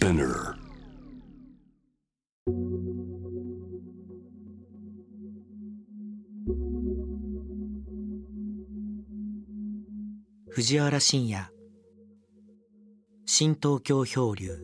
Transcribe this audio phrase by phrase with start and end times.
[0.00, 0.56] Spinner.
[10.48, 11.46] 藤原信也
[13.26, 14.58] 新東京漂流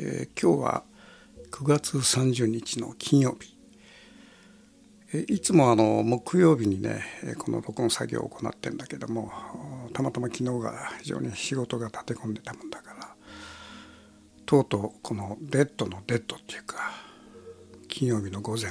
[0.00, 0.89] えー今日は
[1.50, 3.56] 9月30日の金曜日
[5.12, 7.02] えいつもあの木曜日にね
[7.38, 9.32] この録音作業を行ってるんだけども
[9.92, 13.08] たまたま昨日が非常に仕事が立て込んでたもんだから
[14.46, 16.92] とうとうこのデッドのデッドっていうか
[17.88, 18.70] 金曜日の午前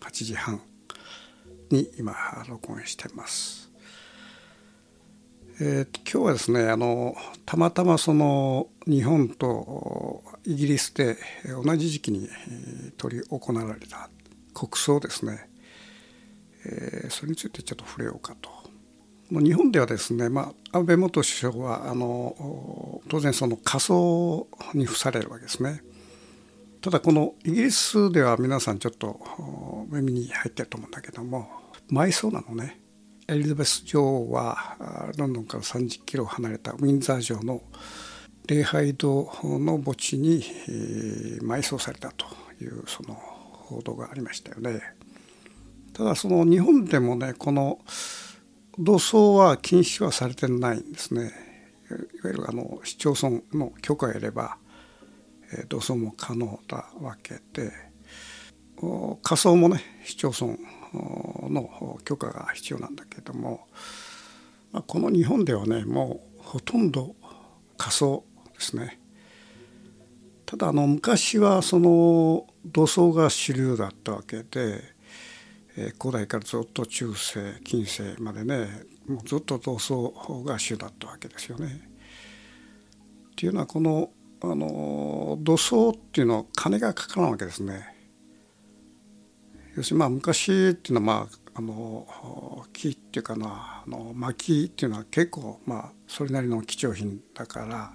[0.00, 0.60] 8時半
[1.70, 2.14] に今
[2.48, 3.63] 録音してます。
[5.60, 7.14] えー今日はですねあの
[7.46, 11.16] たまたまその日本とイギリスで
[11.64, 14.10] 同じ時期にえー執り行われた
[14.52, 15.48] 国葬ですね、
[16.66, 18.50] えーそれについてちょっと触れようかと。
[19.30, 25.82] もう日本ではですね、まあ、安倍元首相はあの当然その火葬に付されるわけですね。
[26.82, 29.18] ただこのイギリスでは皆さんちょっと
[29.88, 31.48] 耳に入ってると思うんだけども
[31.90, 32.78] 埋葬なのね
[33.26, 37.62] エリザベス女王はあロンドンから30キロ離れたウィンザー城の
[38.46, 42.26] 礼拝堂の墓地に、えー埋葬されたと
[42.60, 44.80] いうその報道がありましたよね。
[45.94, 47.78] ただその日本でもねこの
[48.78, 51.32] 土葬は禁止はされてないんですね。
[51.90, 54.58] いわゆるあの市町村の許可を得れば
[55.52, 57.72] えー土葬も可能なわけで
[58.76, 60.58] お火葬もね市町村
[61.50, 63.66] の許可が必要なんだけども、
[64.72, 67.14] まあ、この日本ではねもうほとんど
[67.76, 69.00] 火葬ですね。
[70.46, 74.44] ただあの昔はその土葬が主流だったわけで、
[75.76, 78.68] えー古代からずっと中世近世までね
[79.08, 80.14] もうずっと土葬
[80.46, 81.80] が主だったわけですよね。
[83.32, 84.10] っていうのはこの
[84.40, 87.93] あの土葬っていうのは金がかからんわけですね。
[89.76, 97.92] 要するにまあ昔っていうのはまああの木っていうかなあの薪っていうのは結構まあそれなりの貴重品だから、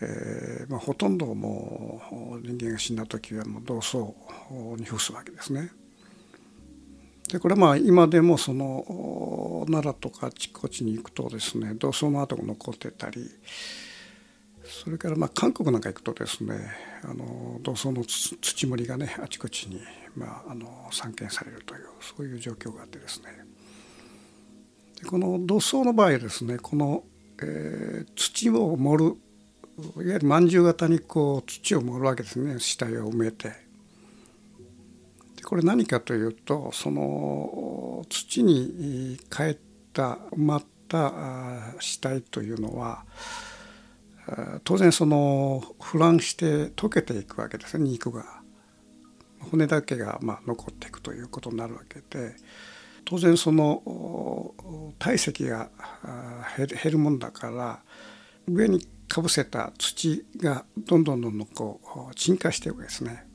[0.00, 2.00] えーまあ、ほとんども
[2.34, 4.14] う人間が死んだ時はもう土葬
[4.76, 5.70] に付すわけですね。
[7.28, 13.30] でこれはまあ今でもその奈良とかあちこちに行くとですね土葬の跡が残ってたり
[14.68, 16.70] それからまあ韓国なんか行くとですね
[17.02, 19.80] あの土葬の土盛りがねあちこちに、
[20.14, 23.28] まあ、あの散見されるというそういう状況があってですね
[25.02, 27.02] でこの土葬の場合ですねこの、
[27.42, 29.16] えー土を盛る
[29.78, 33.48] いわゆるまんじゅう型にこう土を盛るわけですね死体を埋めて。
[35.36, 39.56] でこれ何かというとその土に帰っ
[39.92, 41.12] た埋まった
[41.80, 43.04] 死体というのは
[44.64, 48.42] 当然その腐乱して溶けていくわけですね肉が。
[49.50, 52.34] 骨だけがまあ残っていくということになるわけで
[53.04, 55.70] 当然その体積が
[56.56, 57.80] 減るもんだから
[58.48, 63.26] 上にかぶせた土がどんどんどんどんこう沈下していくわけですね。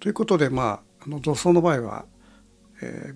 [0.00, 2.06] ということでまああの土葬の場合は、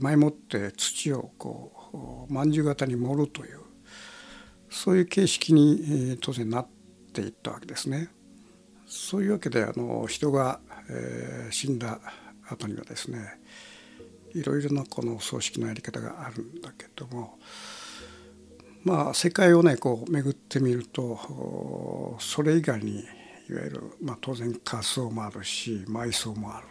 [0.01, 3.61] 前もって土をこうまんじゅう型に盛るという
[4.73, 6.67] そういう形式に、えー当然なっ
[7.13, 8.09] ていったわけですね。
[8.87, 12.01] そういうわけであの人が、えー死んだ
[12.49, 13.41] 後にはですね
[14.35, 17.39] いろいろなこの葬式のやり方があるんだけども
[18.85, 23.05] まあ世界をねこう巡ってみるとそれ以外に
[23.49, 26.67] いわゆる、まあ、当然火葬もあるし埋葬もある。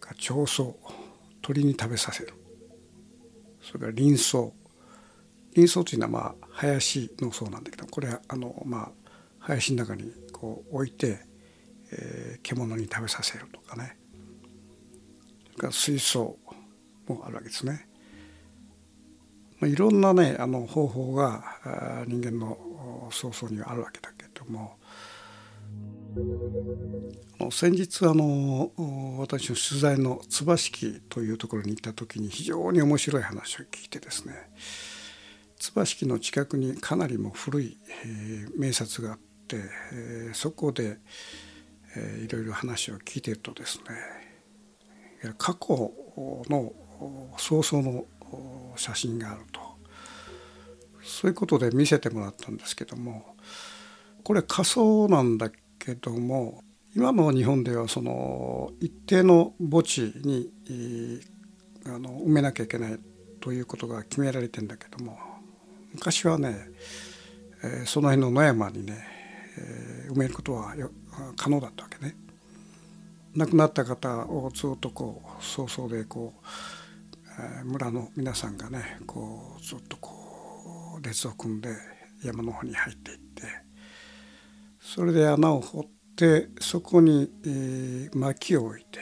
[0.00, 0.76] から調葬。
[1.42, 2.32] 鳥に食べさせる。
[3.60, 4.52] それから林葬。
[5.54, 8.90] 林葬というのはまあ林の葬なんだけどこれはあのまあ
[9.38, 11.20] 林の中にこう置いて、
[11.92, 13.96] えー獣に食べさせるとかね。
[15.46, 16.36] それから水槽
[17.06, 17.88] もあるわけですね。
[19.60, 22.52] まあ、いろんなねあの方法が人間の
[23.06, 24.76] お葬送にはあるわけだけども。
[27.50, 28.70] 先日あの
[29.18, 34.34] 私の取材の椿というところに行った時に非常に面白い話を聞いてですね。
[35.58, 39.18] 椿式の近くにかなりも古い、えー名刹があっ
[39.48, 39.56] て、
[39.92, 40.98] えーそこで、
[41.96, 43.78] えーいろいろ話を聞いてるとです
[45.22, 45.92] ね過去
[46.50, 46.72] の
[47.38, 48.04] 早々の
[48.76, 49.74] 写真があると。
[51.04, 53.36] そういうことで見せてもらったんですけども
[54.22, 56.62] これ仮想なんだけども
[56.96, 60.50] 今の日本ではその一定の墓地に
[61.86, 62.98] あの埋めなきゃいけない
[63.40, 65.18] ということが決められてんだけども
[65.94, 66.56] 昔はね、
[67.62, 69.06] えー、その辺の野山にね、
[69.56, 70.74] えー、埋めることは
[71.36, 72.16] 可能だったわけね。
[73.34, 76.46] 亡くなった方をずっとこう早々でこう、
[77.40, 81.70] えー、村の皆さんがねこうずっとこう列を組んで
[82.22, 83.42] 山の方に入っていって
[84.80, 85.84] それで穴を掘っ
[86.16, 89.00] てそこに、えー、薪を置いて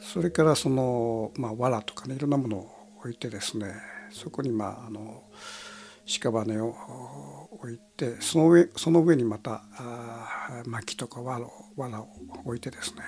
[0.00, 3.74] それからその、まあ、藁とかねいろんなものを置いてですね
[4.10, 5.22] そこにまああの
[6.06, 9.62] 屍を置いてその上その上にまた
[10.66, 12.08] 薪とか藁を藁を
[12.44, 13.02] 置いてですね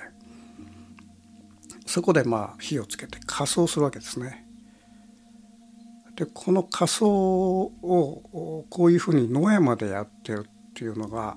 [1.87, 4.45] そこでまあ火をつけて仮装するわけですね。
[6.17, 11.37] でこの仮装をこういうふうに野山でやってるっていうのが、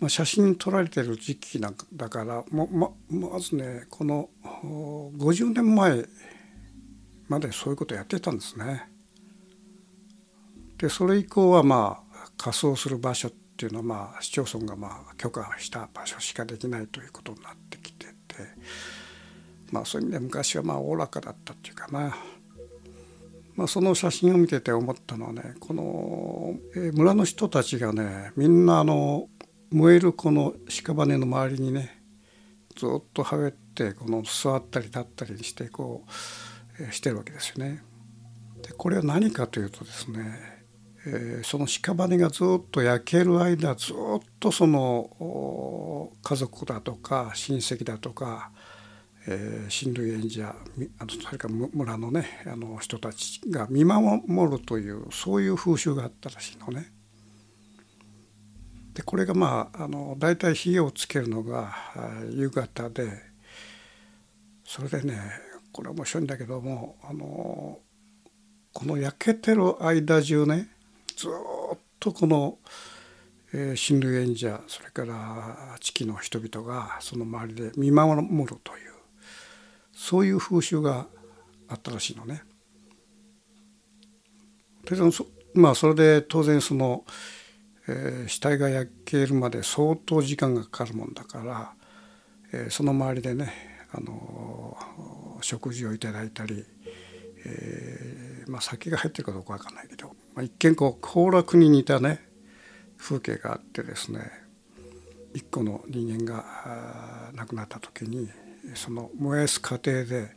[0.00, 2.66] まあ、写真撮られてる時期なんだからま
[3.08, 6.04] まずねこの50年前
[7.28, 8.93] までそういうことやってたんですね。
[10.84, 18.12] でそれ以降はまあ仮装する場所っていうのはまあ市町村がまあ許可した場所しかできないということになってきてて
[19.70, 22.14] まあそういう意味で昔はまあおおらかだったっていうかな。
[23.56, 26.54] まあ、その写真を見てて思ったのはねこの
[26.92, 29.28] 村の人たちがねみんなあの
[29.70, 32.02] 燃えるこの屍の周りにね
[32.76, 36.04] ずっとはべってこの座ったり立ったりしてこ
[36.78, 37.82] うしてるわけですよね。
[38.60, 40.53] でこれは何かというとですね
[41.06, 43.96] えー、その屍がずっと焼ける間ずっ
[44.40, 48.50] とその家族だとか親戚だとか、
[49.26, 50.54] えー、親類縁者
[50.98, 56.90] あのそれから村のねあの人たちが見守るというそういう風習があったらしいのね。
[58.94, 61.74] でこれがまああの大体火をつけるのが
[62.30, 63.10] 夕方で
[64.64, 65.18] それでね
[65.72, 67.80] これ面白いんだけどもあの
[68.72, 70.68] この焼けてる間中ね
[71.16, 72.58] ずっとこの、
[73.52, 78.28] えー、親類縁者それから地域の人々がその周りで見守る
[78.62, 78.92] という
[79.92, 81.06] そういう風習が
[81.68, 82.42] あったらしいのね。
[84.84, 84.96] で
[85.54, 87.04] まあそれで当然その、
[87.88, 91.72] えー、死体が焼けるまで相当時間がかかるもんだから、
[92.52, 93.52] えー、その周りでね
[93.92, 94.76] あの
[95.40, 96.64] 食事をいただいたり、
[97.46, 100.03] えーまあ、酒が入ってるかどうか分かんないけど
[100.34, 102.20] まあ、一見こう行楽に似たね
[102.98, 104.20] 風景があってですね
[105.34, 108.28] 一個の人間が亡くなった時に
[108.74, 110.30] その燃やす過程で、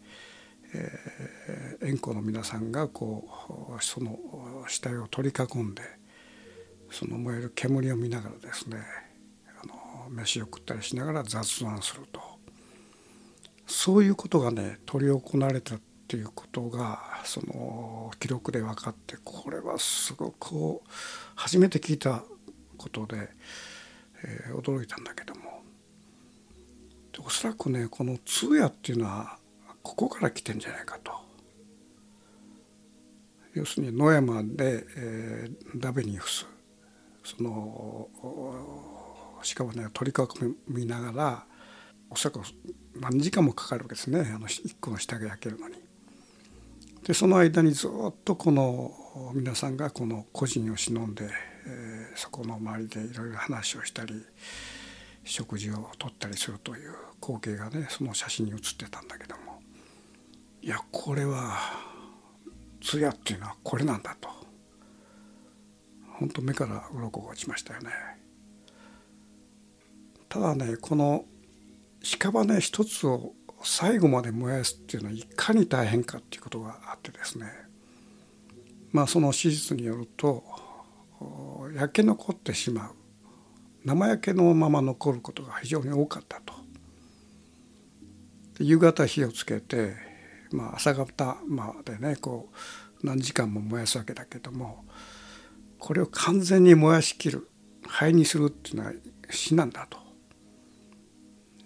[0.74, 3.24] えー、円光の皆さんがこ
[3.80, 4.18] うその
[4.68, 5.82] 死体を取り囲んで
[6.92, 8.78] その燃える煙を見ながらですね
[9.62, 12.38] あの飯を食ったりしながら雑談すると。
[13.68, 15.76] そういうことがね執り行われた
[16.08, 20.80] っていうことがその記録で分かってこれはすごく
[21.36, 22.24] 初めて聞いた
[22.78, 23.28] ことで、
[24.24, 25.64] えー、驚いたんだけども
[27.20, 29.38] おそらくねこの通夜っていうのは
[29.84, 31.12] ここから来てんじゃないかと。
[33.54, 36.46] 要するに野山で、えー、ダベニフス
[37.24, 38.08] その
[39.42, 41.46] 屍を取り囲みながら
[42.10, 42.42] おそらく
[43.02, 45.87] 何時間もかかるわけですねあの一個の下が焼けるのに。
[47.08, 48.92] でその間にずっとこの
[49.34, 51.30] 皆さんがこの個人を忍んで、
[51.66, 54.26] えー、そこの周りでいろいろ話をしたり
[55.24, 59.62] 食事をとったりするという光景がねその写真に写ってたんだけども
[60.62, 61.58] いやこれは
[62.82, 64.28] 通夜っていうのはこれなんだと
[66.20, 67.90] 本当目から鱗が落ちましたよね。
[70.28, 71.24] ただねこの
[72.02, 73.32] 屍一つを
[73.64, 77.48] 最後まで燃やすっていうのはいかに大変かっていうことがあってですね
[78.92, 80.44] まあその史実によると
[81.76, 82.96] 焼け残ってしまう
[83.86, 86.54] 生焼けのまま残ることが非常に多かったと。
[88.60, 89.94] 夕方火をつけて、
[90.52, 92.50] まあ、朝方までねこ
[93.02, 94.84] う何時間も燃やすわけだけども
[95.78, 97.48] これを完全に燃やしきる
[97.86, 98.94] 灰にするっていうのは
[99.30, 100.00] 死なんだと。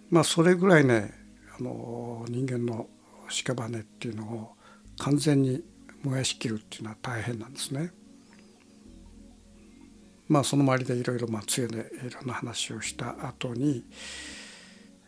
[0.09, 1.13] まあそれぐらいね
[1.61, 2.87] の人間の
[3.29, 4.51] 屍っていうのを
[4.97, 5.63] 完全に
[6.03, 7.91] 燃やしきるっていうのは大変なんですね。
[10.27, 13.85] まあその周りでいろいろまあ杖でいろんな話をした後に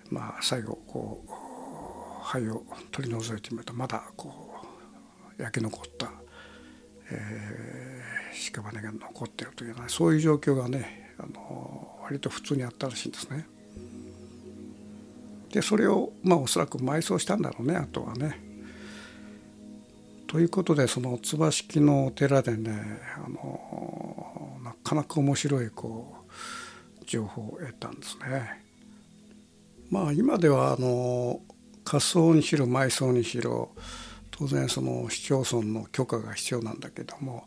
[0.09, 1.31] まあ最後こう
[2.23, 4.53] 灰を取り除いてみるとまだこ
[5.37, 6.11] う焼け残った、
[7.09, 13.47] えー、屍が残ってるというようなそういう状況がねあの割と普通にあったらしいんですね。
[15.53, 18.41] でそれをまあおそらく埋葬したんだろうねあとはね。
[20.25, 22.71] ということでその椿式のお寺でね
[23.23, 28.63] あのなかなか面白いこう情報を得たんですね。
[29.91, 31.39] まあ今ではあの
[31.85, 33.69] 仮葬にしろ埋葬にしろ
[34.31, 37.45] 当然その市町村の許可が必要なんだけども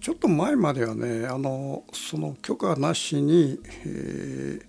[0.00, 4.62] ちょっと前まではねあのその許可なしに、えー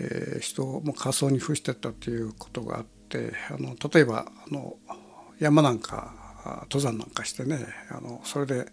[0.00, 4.76] えー、人も仮装に付してったということがあってあの例えばあの
[5.38, 6.14] 山なんか
[6.62, 8.66] 登山なんかしてねあのそれで、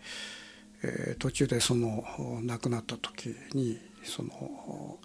[0.84, 2.04] えー、途中でその
[2.44, 5.00] 亡くなった時にその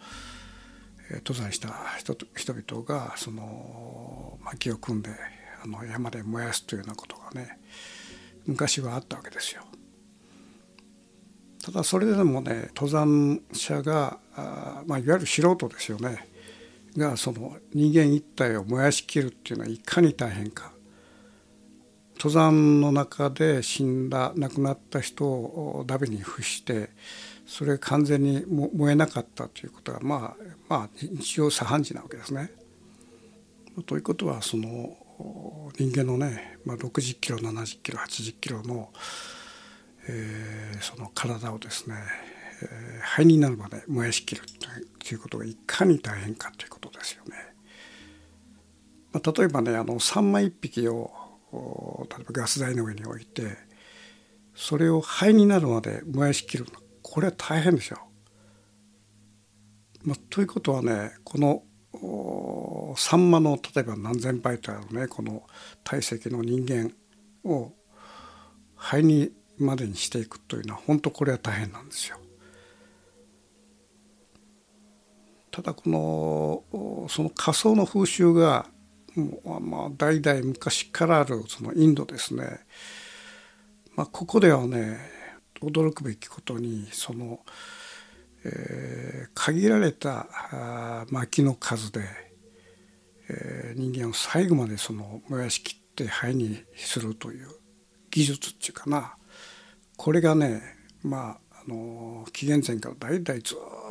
[1.11, 5.11] 登山した人人々がその薪を組んで
[5.63, 7.59] あの山で燃やすというようなことがね
[8.47, 9.63] 昔はあったわけですよ。
[11.65, 16.27] ただそれでもね登山者があ、まあ、いわゆる素人ですよね
[16.97, 20.73] がその人間一体を燃やしきるっていうのはいかに大変か
[22.17, 26.91] 登山の中で死んだ亡くなった人をダビに付して
[27.47, 32.51] それ完全に燃えなかったということがまあまあ日常茶飯事なわけですね。
[33.87, 34.97] ということはその
[35.77, 38.91] 人間のね、まあ、60キロ70キロ80キロの、
[40.09, 41.97] えー、その体をですね、
[43.03, 44.43] 灰になるまで燃やしきる
[44.99, 47.37] ということがいかに大変かということですよね。
[49.13, 51.11] まあ、例えばねあのサンマ1匹を
[52.11, 53.57] 例えばガス台の上に置いて
[54.55, 56.67] それを灰になるまで燃やしきる
[57.03, 57.99] これは大変ですよ。
[60.03, 61.63] まあ、ということはねこの
[62.97, 65.43] サンマの例えば何千倍とあるねこの
[65.85, 66.93] 体積の人間
[67.45, 67.73] を
[68.77, 72.19] 肺にまでにしていくというのは本当これは大変なんですよ。
[75.59, 78.67] ただこのその仮想の風習が
[79.43, 82.61] まあ代々昔からあるそのインドですね、
[83.97, 84.99] まあ、ここではね
[85.61, 87.41] 驚くべきことにその
[88.45, 90.29] えー、限られた
[91.11, 92.03] 薪の数で、
[93.29, 97.49] えー、人間を最後までその燃やし切って灰にするという
[98.13, 99.17] 技術っていうかな。
[99.97, 100.63] これがね
[101.03, 103.88] まああの紀元前から代々ずっと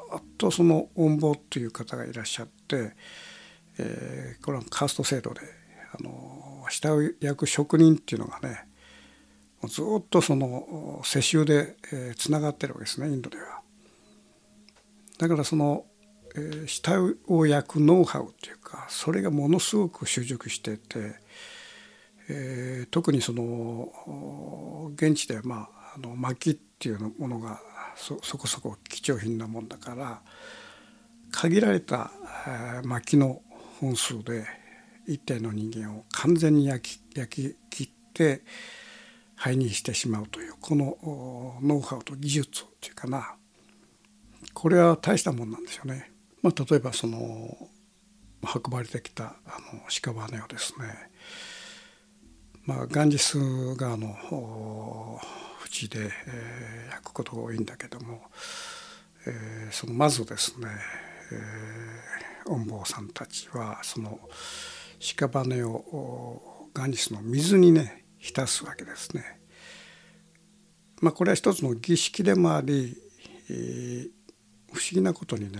[0.52, 2.94] その音棒という方がいらっしゃって、
[3.78, 5.42] えー、これはカースト制度で
[5.94, 8.68] あの下を焼く職人っていうのがね
[9.66, 11.76] ずっとその世襲で
[12.16, 13.62] つながってるわけですねインドでは。
[15.18, 15.86] だからその、
[16.36, 21.16] えー、下を焼くノウハウっていうかそれがものすごく習熟してて、
[22.30, 27.60] えー、特にその現地ではまああの薪っていうものが
[27.98, 30.22] そそこそこ貴重品なもんだから
[31.32, 32.12] 限られた、
[32.48, 33.42] え、薪の
[33.80, 34.46] 本数で
[35.08, 38.42] 一定の人間を完全に焼き焼き切って
[39.36, 40.98] 灰にしてしまうというこの
[41.62, 43.36] ノウハウと技術っていうかな
[44.54, 46.12] これは大したもんなんですよね。
[46.42, 47.70] まあ、例えばその
[48.44, 50.88] 運ばれてきたあの屍をですね、
[52.66, 53.38] まあ、ガンジス
[53.75, 55.20] 川の
[55.70, 58.22] 縁で、えー、焼くことが多いんだけども、
[59.26, 60.68] えー、そのまずですね、
[62.46, 64.20] えー、恩坊さんたちはその
[65.00, 69.40] 屍をガンジスの水にね浸すわけですね。
[71.02, 72.98] まあ、これは一つの儀式でもあり、
[73.50, 74.10] えー、
[74.72, 75.60] 不思議なことにね、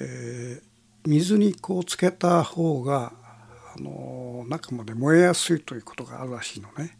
[0.00, 3.12] えー、水にこうつけた方が
[3.76, 6.96] あの中まで燃えやすいということがあるらしいのね。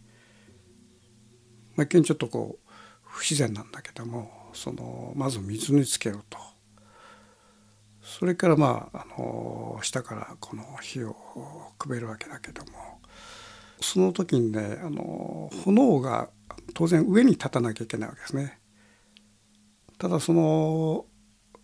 [1.76, 2.70] まあ、一見ちょっとこう
[3.02, 6.38] 不自然なんだけどもそのまず水につけると
[8.02, 11.16] それからまああの下からこの火を
[11.78, 13.00] くべるわけだけども
[13.80, 16.28] その時にねあの炎が
[16.74, 18.58] 当然上に立たなきゃいけないわけですね。
[19.98, 21.06] ただその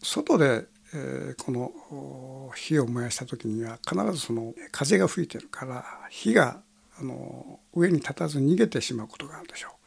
[0.02, 6.62] 外で、えー、この火を燃やした時には必ずその風が吹いてるから火が
[7.00, 9.77] あの上に立たず逃げてしまうことがあるでしょう。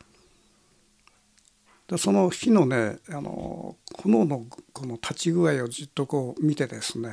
[1.92, 7.12] でその火のねあの炎のこの立ち具合をじっとこう見てですね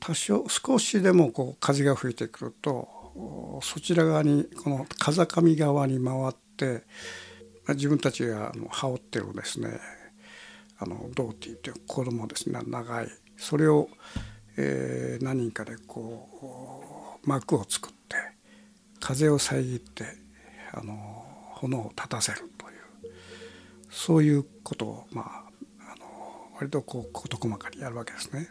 [0.00, 6.84] 多少少しでもこう風が吹いてくるとそちら側にこの風上側に回って
[7.68, 9.78] 自分たちが羽織ってるですね
[10.78, 13.90] あの銅っていう子供ですね長いそれを、
[14.56, 18.16] えー、何人かでこう幕を作って
[19.00, 20.04] 風を遮って
[20.72, 22.63] あの炎を立たせると。
[23.94, 28.48] そういうことを、まああの、割とこう事細かにやるわけですね。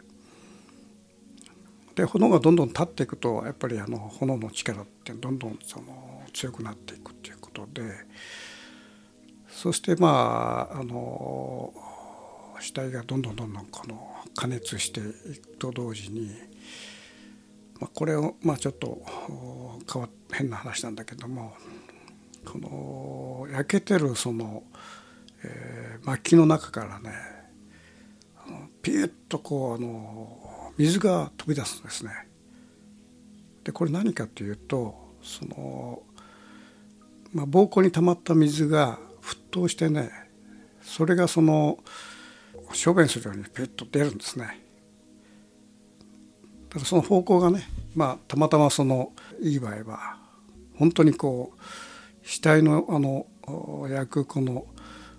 [1.94, 7.82] で炎がどんどん立っていくとやっぱりあの炎の力ってどんどんその強くなっていくっていうことで
[9.48, 11.72] そしてまああの
[12.58, 16.32] 死体がどんどんどんどんこの加熱していくと同時に、
[17.78, 19.00] まあ、これをまあちょっと
[19.92, 21.54] 変わ変な話なんだけども
[22.44, 24.64] この焼けてるその、
[26.04, 27.12] 薪の中からね
[28.82, 32.28] ピュッとこうあの水が飛び出すんですね。
[33.62, 36.02] でこれ何かというとその、
[37.32, 40.10] まあ、膀胱に溜まった水が沸騰してね
[40.82, 41.78] それがその
[42.74, 44.60] 小便するようにピュッと出るんですね。
[46.68, 50.18] だからその方向がね、まあ、たまたまそのいい場合は
[50.76, 53.26] 本当にこう死体のあの
[53.88, 54.66] 焼くこの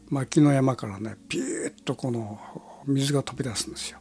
[0.10, 2.40] 薪の山からねピュッとこの
[2.86, 4.00] 水が飛び出すんですよ。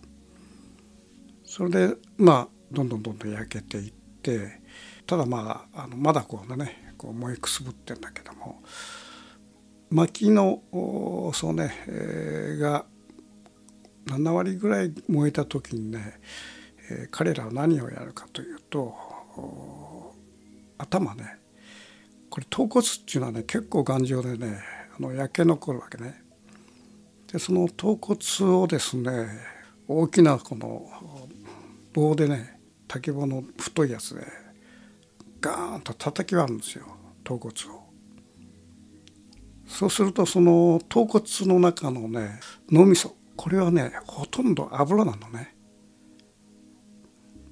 [1.44, 3.92] それでまあどんどんどんどん焼けていっ
[4.22, 4.60] て
[5.06, 8.62] ただまああのまだこうねこう燃えくすぶってんだけども
[9.90, 10.62] 薪の
[11.32, 12.86] そうね、えー、が
[14.06, 16.18] 7割ぐらい燃えた時にね、
[16.90, 18.94] えー、彼らは何をやるかというと
[20.78, 21.36] 頭ね
[22.30, 24.58] これ頭骨っていうのはね結構頑丈でね
[24.96, 26.22] あの焼け残るわけね。
[27.32, 28.18] でその頭骨
[28.54, 29.26] をですね
[29.88, 30.88] 大きなこの
[31.92, 34.24] 棒でね竹棒の太いやつで
[35.40, 36.86] ガーンと叩き割るんですよ
[37.24, 37.84] 頭骨を。
[39.66, 42.38] そうするとその頭骨の中のね
[42.70, 45.56] 脳みそこれはねほとんど油なのね。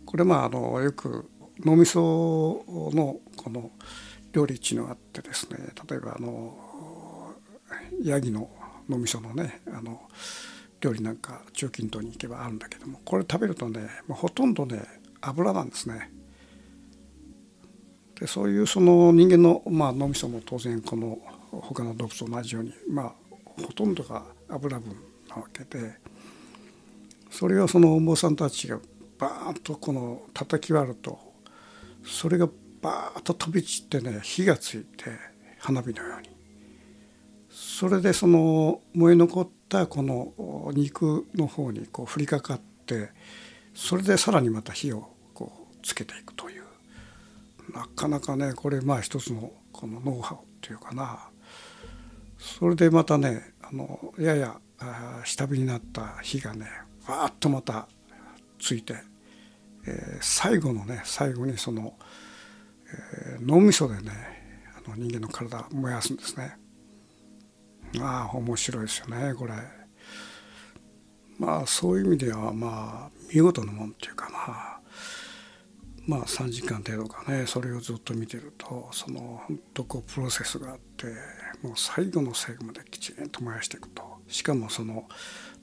[0.07, 1.29] これまああのよく
[1.65, 3.71] 脳みそのこの
[4.33, 5.59] 料理っていうのがあってですね
[5.89, 6.57] 例えばあの
[8.03, 8.51] ヤギの
[8.89, 10.03] 脳みそのねあの
[10.81, 14.83] 料理なんか中近東に行けばあるんだけどもこれ食べるとねもうほとんどね
[15.21, 16.11] 油なんですね。
[18.19, 21.19] でそういうその人間の、まあ、脳みそも当然この
[21.51, 23.13] 他の動物と同じように、まあ、
[23.65, 24.97] ほとんどが油分
[25.29, 25.95] なわけで
[27.31, 28.79] それをそのお坊さんたちが
[29.19, 31.19] バーンとこの叩き割ると
[32.05, 32.49] それが
[32.81, 35.05] バーッと飛び散ってね火がついて
[35.59, 36.32] 花火のように
[37.53, 43.11] それでその燃え残ったこの肉の方にこう降りかかって
[43.75, 46.63] それでさらにまた火をこうつけていくという
[47.75, 51.29] なかなかねこれまあ一つのこのノウハウっていうかな
[52.39, 54.57] それでまたねあのやや
[55.25, 56.67] 下火になった火がね
[57.07, 57.87] わっとまた
[58.59, 58.95] ついて、
[59.87, 61.95] えー、最後のね最後にその、
[63.35, 64.11] えー、脳みそでね
[64.87, 66.62] あの人間の体燃やすんですね。
[68.01, 69.55] ああ面白いですよねこれ。
[71.39, 74.81] まあそういう意味ではまあ見事なもんっていうかな
[76.07, 81.07] まあ3時間程度かねそれをずっと見てるとその本当こうプロセスがあって
[81.63, 85.09] もう最後の最後まできちんと燃やしていくとしかもその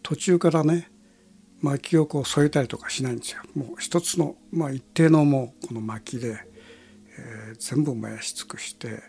[0.01, 0.89] 途中からね
[1.61, 6.37] 薪をこう添えたりとかしないんですよもう一つの、まあ、一定のもうこの薪で、
[7.17, 9.01] えー、全部燃やし尽くして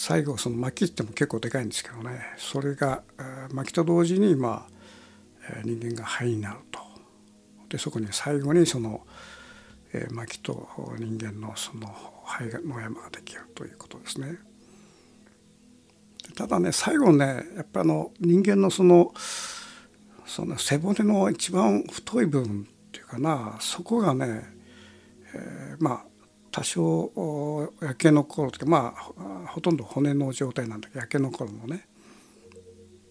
[0.00, 2.20] 最後その薪っても結構でかいんですけどね。
[2.36, 6.78] それが、えー、薪と同時にまあ、人間が灰になると。
[7.68, 9.04] でそこに最後にその、
[9.92, 11.92] えー、薪と人間のその
[12.24, 14.38] 灰の山ができるということですね。
[16.36, 19.12] ただね最後ねやっぱあの人間のその
[20.24, 23.56] その背骨の一番太い部分っていうかな。
[23.58, 24.44] そこがね、
[25.34, 26.17] えー、まあ
[26.50, 31.86] 多少焼け残るというまあほとんど骨の状態なんだけど焼け残るのね。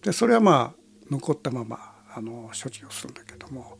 [0.02, 0.78] でそれはまあ
[1.10, 3.78] 残ったままあの処置をするんだけども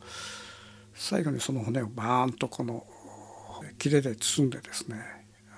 [0.93, 2.85] 最後にその骨をバーンとこの
[3.77, 4.97] 切れで包んでですね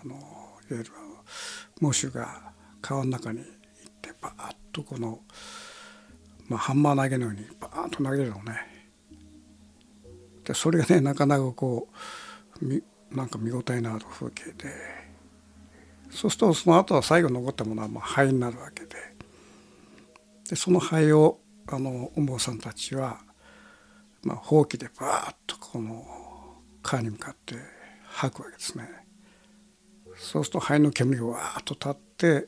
[0.04, 0.22] あのいわ
[0.70, 0.86] ゆる
[1.80, 3.48] 喪主が川の中に行っ
[4.02, 5.20] てバーッとこの、
[6.48, 8.72] まあ、ハンマー投げのようにバーンと投げるのね。
[10.44, 11.88] でそれがねなかなかこ
[12.62, 14.74] うなんか見応えのある風景で。
[16.10, 18.96] そうするとその後は最後残ったものはまあ灰になるわけで。
[20.50, 23.22] でその灰をあのお坊さんたちは、
[24.24, 26.06] まあ、ほうきでバーッとこの
[26.84, 27.56] 川に向かって
[28.08, 28.90] 吐くわけですね。
[30.18, 32.48] そうすると灰の煙がわーっと立って、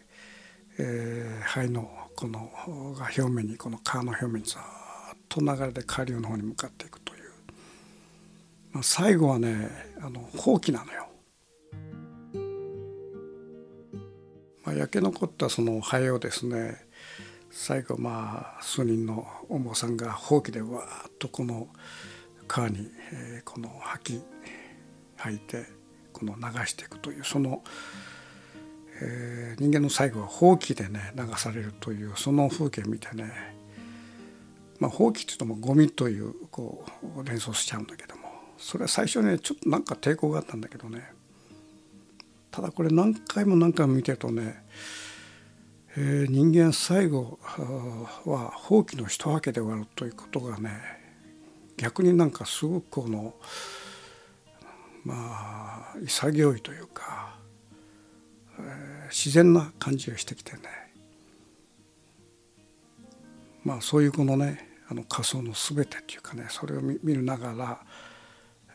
[0.78, 2.52] えー、灰のこの
[2.98, 7.00] が表面にこの川の表面にざーっと流れで下流の方に向かっていく、
[8.82, 9.70] 最後はね
[10.02, 11.08] あの放棄なのよ。
[14.66, 16.86] まあ、焼け残ったその灰をですね
[17.52, 21.68] 最後まあ数人のお坊さんがほうきでわーっとこの
[22.48, 24.22] 川に、えこの吐き
[25.16, 25.66] 吐いて
[26.12, 27.64] この流していくというその、
[29.02, 33.32] えー、人間の最後はほうきでね流されるというその風景見てね
[34.80, 36.86] まあほうきっていうともゴミというこ
[37.18, 38.23] う連想しちゃうんだけども
[38.64, 41.12] それは最初ねちょっとなんか抵抗があったんだけどね。
[42.50, 44.64] ただこれ何回も何回も見てるとね、
[45.98, 47.40] えー、人間最後
[48.26, 50.72] は放棄の一分けで終わるということがね
[51.76, 53.34] 逆になんかすごくこの
[55.04, 57.36] まあ潔いというか、
[58.60, 60.60] えー、自然な感じがしてきてね。
[63.66, 67.86] まあそういうこのねあの仮想の全てっていうかねそれを見るながら、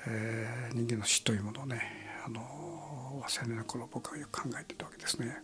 [0.07, 1.81] えー、人間の死というものをね
[2.27, 5.39] あの青年の頃僕はよく考えてたわけですね。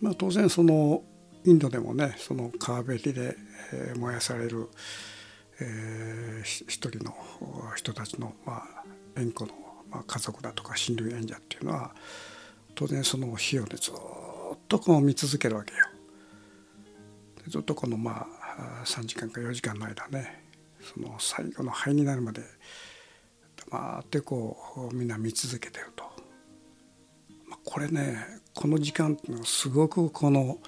[0.00, 1.02] まあ、当然その
[1.44, 3.36] インドでもねその川べりで
[3.96, 4.68] 燃やされる、
[5.60, 7.14] えー、一人の
[7.74, 8.84] 人たちの、まあ、
[9.16, 9.52] 縁故の、
[9.90, 11.94] まあ、家族だとか親類縁者っていうのは
[12.74, 13.94] 当然その火をねずっ
[14.68, 15.84] とこう見続けるわけよ。
[17.48, 18.26] ずっとこのま
[18.58, 20.47] あ3時間か4時間の間ね
[20.80, 22.42] その最後の灰になるまで
[23.70, 26.04] 黙ってこうみんな見続けてると。
[27.48, 30.58] まあこれねこの時間っていうのはすごくこの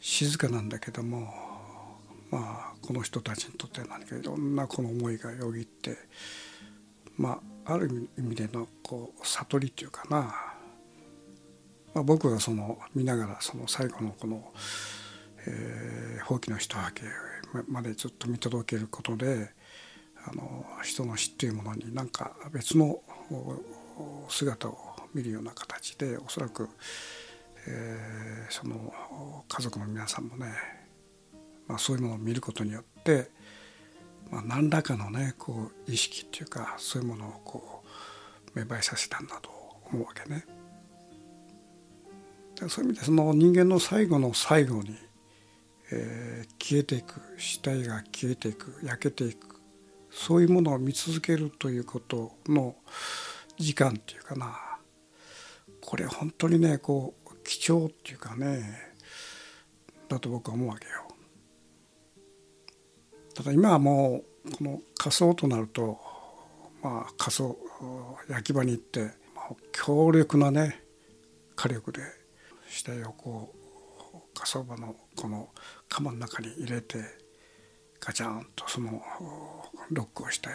[0.00, 1.32] 静かなんだけども
[2.30, 5.96] まあこの人たちにとって何かいろんなこの思いがよぎって
[7.16, 10.34] まあある意味でのこう悟りっていうかな、
[11.94, 14.52] まあ、僕がその見ながらその最後のこの、
[15.46, 17.02] えー、放棄の一分け
[17.68, 19.50] までずっと見届けることで
[20.26, 23.00] あの人の死っていうものになんか別の
[24.28, 24.78] 姿を
[25.14, 26.68] 見るような形でおそらく、
[27.66, 28.92] えー、その
[29.48, 30.52] 家族の皆さんもね、
[31.66, 33.30] まあ、そういうものを見ることによって、
[34.30, 37.82] まあ、何らかのねこう意識っていうかそういうものをこ
[38.54, 39.50] う芽生えさせたんだと
[39.90, 40.44] 思うわけね。
[42.68, 44.96] そういう意味でその人間の最後の最後に、
[45.90, 49.60] えー、消えていく死体が消えていく焼けていく
[50.10, 52.74] そういうものを見続けるということの
[53.58, 54.56] 時間っていうかな
[55.80, 58.92] これ本当にねこう貴重っていうかね
[60.08, 60.92] だと僕は思うわけよ。
[63.34, 65.98] ただ今はもうこの仮装となると
[66.82, 67.56] まあ仮装
[68.28, 70.82] 焼き場に行って、まあ、強力なね
[71.54, 72.00] 火力で
[72.68, 73.67] 死体をこう
[74.38, 75.48] 火葬場のこの
[75.88, 76.98] 釜の中に入れて
[78.00, 79.02] ガチャンとその
[79.90, 80.48] ロックをして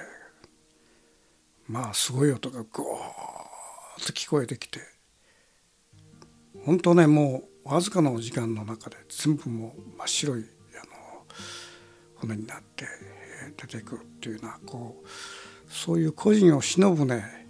[1.67, 4.80] まあすごい音がゴーッと聞こえてきて
[6.65, 10.46] 本当ねもうわずかな時間の中で全部もう真っ白い
[10.82, 11.26] あの
[12.15, 12.86] 骨になって
[13.58, 15.08] 出てくるっていうようなこう
[15.72, 17.48] そういう個人を忍ぶね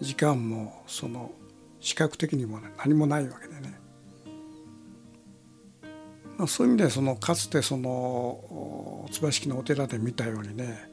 [0.00, 1.32] 時間もその
[1.80, 3.73] 視覚的にも、ね、何もないわけでね、
[6.36, 10.90] まあ、そういう意味でそのかつてその椿式のお寺で見たようにね、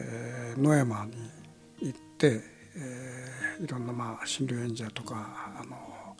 [0.00, 1.12] えー、野山に
[1.80, 2.40] 行って、
[2.76, 6.16] えー、いろんなまあ親類縁者とかあの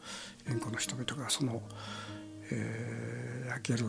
[0.48, 1.62] 縁故の人々がその、
[2.50, 3.86] えー、焼ける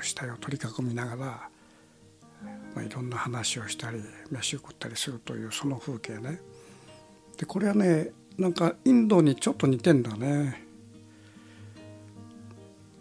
[0.00, 1.50] 死体を取り囲みながら、ま
[2.76, 6.40] あ、いろんな話をしたり飯を食ったりするというその風景ね
[7.36, 10.63] でこれはねなんかインドにちょっと似てんだね。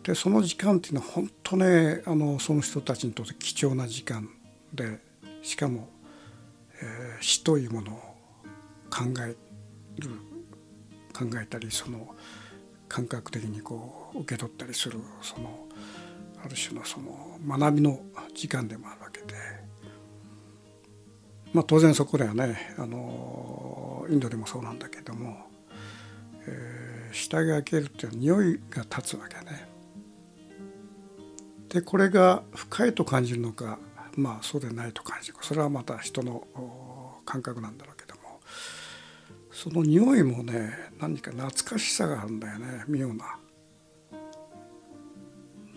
[0.04, 4.30] でその時間っていうのは本当ねあのその人たちにとって貴重な時間
[4.74, 5.00] で
[5.42, 5.88] しかも、
[6.82, 7.96] えー、死というものを
[8.90, 9.36] 考え
[10.02, 10.10] る
[11.14, 12.16] 考えたりその
[12.90, 15.68] 感覚的にこう受け取ったりするその
[16.44, 18.00] ある種のその学びの
[18.36, 19.34] 時間でもあるわけで、
[21.54, 25.38] まあ、当然そこではねあのインドでもそうなんだけども、
[26.46, 29.73] えー、下が開けるっていうのは匂いが立つわけね。
[31.74, 33.80] でこれが深いと感じるのか
[34.16, 35.38] まあそうでないと感じる。
[35.42, 36.48] それはまた人の
[37.26, 37.94] 感覚なんだろう
[39.54, 43.38] その匂いもね何か懐かしさがあるんだよね妙な。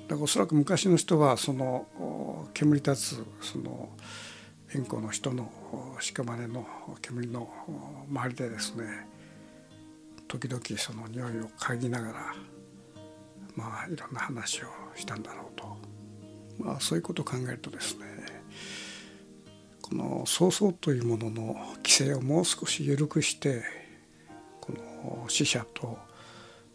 [0.08, 3.90] だからおそらく昔の人はその煙立つその
[4.74, 5.50] 円弧の人の
[6.00, 6.66] 屍の
[7.02, 7.48] 煙の
[8.08, 9.06] 周りでですね
[10.26, 12.34] 時々その匂いを嗅ぎながら
[13.54, 15.85] まあいろんな話をしたんだろうと。
[16.58, 18.06] まあそういうことを考えるとですね
[19.82, 23.62] この曹操というものの規制をもう少し緩くして
[24.60, 25.96] この死者と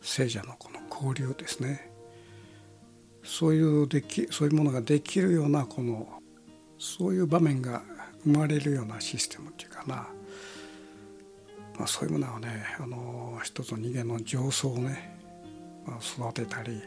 [0.01, 1.91] 聖者のこの交流ですね
[3.23, 6.07] そういうできそういうものができるようなこの
[6.79, 7.83] そういう場面が
[8.23, 9.95] 生まれるようなシステムっていうかな、
[11.77, 15.19] まあ、そういうものはねあの一つの人間の情操をね、
[15.85, 16.81] まあ、育てたり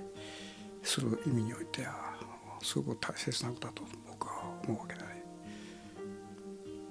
[0.83, 2.04] する意味においては
[2.65, 5.25] すごく大切なことだと僕は思うわけだね。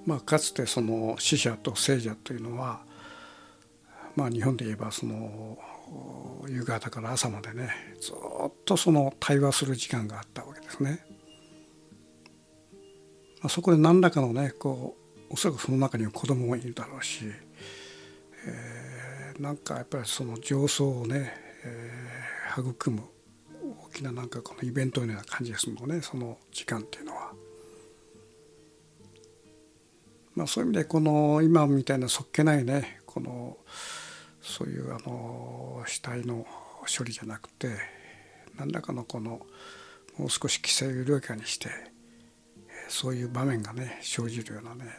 [0.06, 2.82] まあ、かつてその死者と生者というのは、
[4.14, 5.58] まあ、日本で言えばその
[6.48, 11.04] 夕方から朝までねずっとその対話する時間があったわけですね。
[13.40, 14.96] まあ、そこで何らかのねこ
[15.30, 17.24] うおそらくその中には子供もいるだろうし、
[18.46, 21.34] えー、なんかやっぱりその情操をね、
[21.64, 23.02] えー、育む
[23.94, 27.32] きななんかこのイベントのような感じですもんねその時間っていうのは。
[30.34, 33.56] まあ、そういう意味でこの今みたいなそっけないねこの
[34.42, 36.44] そういうあの死体の
[36.98, 37.68] 処理じゃなくて
[38.56, 39.46] 何らかのこの
[40.18, 41.68] もう少し規制を緩やかにして
[42.88, 44.90] そういう場面がね生じるようなね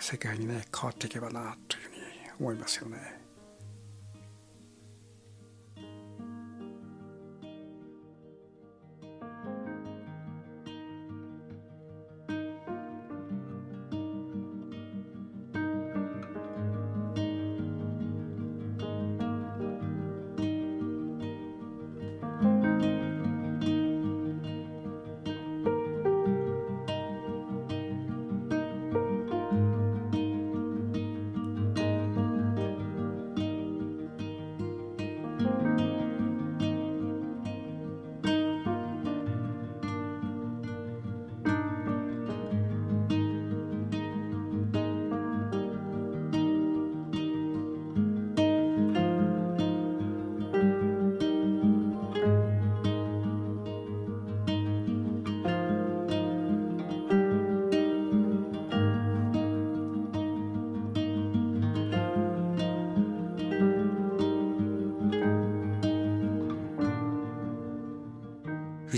[0.00, 1.98] 世界にね変わっていけばなというふうに
[2.40, 3.23] 思いますよね。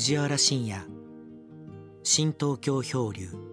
[0.06, 0.80] 藤原信也。
[2.04, 3.45] 新東京漂流。